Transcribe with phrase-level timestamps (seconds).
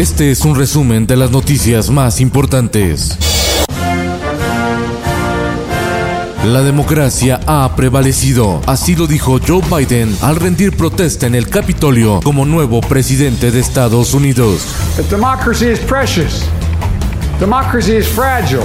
[0.00, 3.18] Este es un resumen de las noticias más importantes.
[6.42, 12.20] La democracia ha prevalecido, así lo dijo Joe Biden al rendir protesta en el Capitolio
[12.24, 14.62] como nuevo presidente de Estados Unidos.
[15.10, 16.46] Democracy is precious.
[17.38, 18.64] Democracy is fragile.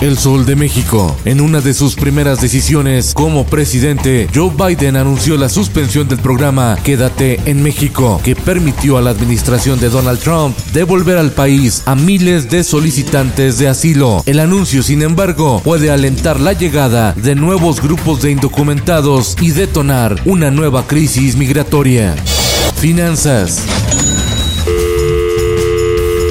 [0.00, 1.16] El Sol de México.
[1.24, 6.76] En una de sus primeras decisiones como presidente, Joe Biden anunció la suspensión del programa
[6.82, 11.94] Quédate en México, que permitió a la administración de Donald Trump devolver al país a
[11.94, 14.22] miles de solicitantes de asilo.
[14.26, 20.20] El anuncio, sin embargo, puede alentar la llegada de nuevos grupos de indocumentados y detonar
[20.24, 22.14] una nueva crisis migratoria.
[22.76, 23.62] Finanzas.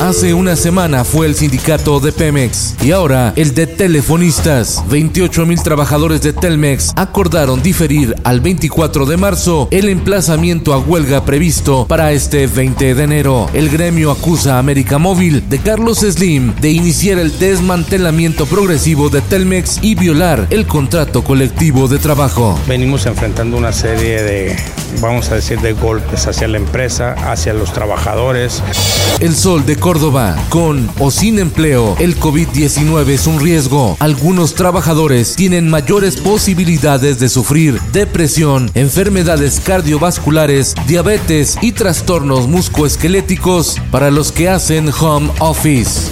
[0.00, 4.84] Hace una semana fue el sindicato de Pemex y ahora el de telefonistas.
[4.90, 11.24] 28 mil trabajadores de Telmex acordaron diferir al 24 de marzo el emplazamiento a huelga
[11.24, 13.48] previsto para este 20 de enero.
[13.54, 19.22] El gremio acusa a América Móvil de Carlos Slim de iniciar el desmantelamiento progresivo de
[19.22, 22.58] Telmex y violar el contrato colectivo de trabajo.
[22.68, 24.56] Venimos enfrentando una serie de,
[25.00, 28.62] vamos a decir, de golpes hacia la empresa, hacia los trabajadores.
[29.20, 33.96] El sol de Córdoba, con o sin empleo, el COVID-19 es un riesgo.
[34.00, 44.10] Algunos trabajadores tienen mayores posibilidades de sufrir depresión, enfermedades cardiovasculares, diabetes y trastornos muscoesqueléticos para
[44.10, 46.10] los que hacen home office.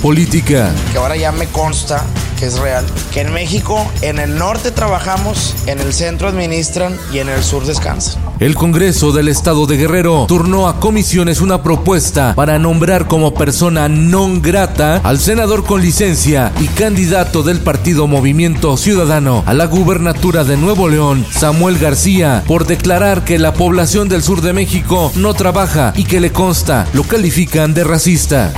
[0.00, 0.72] Política.
[0.92, 2.06] que ahora ya me consta
[2.38, 7.18] que es real, que en México, en el norte trabajamos, en el centro administran y
[7.18, 8.25] en el sur descansan.
[8.38, 13.88] El Congreso del Estado de Guerrero turnó a comisiones una propuesta para nombrar como persona
[13.88, 20.44] non grata al senador con licencia y candidato del partido Movimiento Ciudadano a la gubernatura
[20.44, 25.32] de Nuevo León, Samuel García, por declarar que la población del sur de México no
[25.32, 28.52] trabaja y que le consta, lo califican de racista.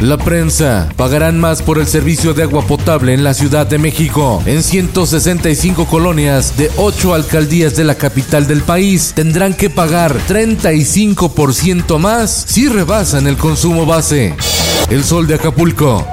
[0.00, 4.42] La prensa pagarán más por el servicio de agua potable en la Ciudad de México.
[4.46, 11.98] En 165 colonias de 8 alcaldías de la capital del país tendrán que pagar 35%
[11.98, 14.34] más si rebasan el consumo base.
[14.88, 16.06] El sol de Acapulco.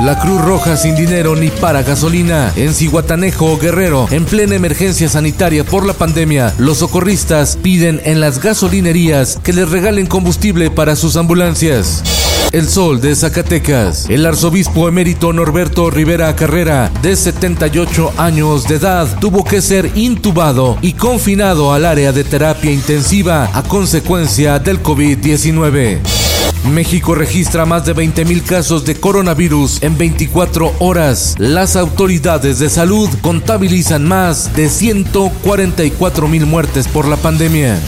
[0.00, 2.52] La Cruz Roja sin dinero ni para gasolina.
[2.54, 8.40] En Cihuatanejo, Guerrero, en plena emergencia sanitaria por la pandemia, los socorristas piden en las
[8.40, 12.04] gasolinerías que les regalen combustible para sus ambulancias.
[12.52, 14.08] El Sol de Zacatecas.
[14.08, 20.78] El arzobispo emérito Norberto Rivera Carrera, de 78 años de edad, tuvo que ser intubado
[20.80, 26.27] y confinado al área de terapia intensiva a consecuencia del COVID-19.
[26.70, 31.34] México registra más de 20.000 casos de coronavirus en 24 horas.
[31.38, 37.78] Las autoridades de salud contabilizan más de 144.000 muertes por la pandemia.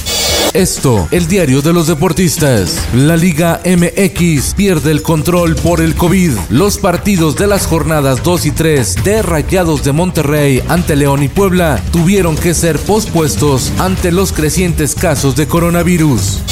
[0.52, 2.88] Esto, el diario de los deportistas.
[2.92, 6.32] La Liga MX pierde el control por el COVID.
[6.48, 11.28] Los partidos de las jornadas 2 y 3 de Rayados de Monterrey ante León y
[11.28, 16.42] Puebla tuvieron que ser pospuestos ante los crecientes casos de coronavirus.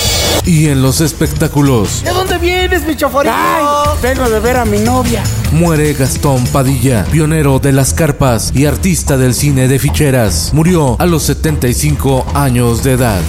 [0.45, 3.35] Y en los espectáculos, ¿De dónde vienes, mi choforito?
[4.03, 5.23] vengo de ver a mi novia.
[5.53, 10.51] muere Gastón Padilla, pionero de las carpas y artista del cine de ficheras.
[10.55, 13.21] Murió a los 75 años de edad.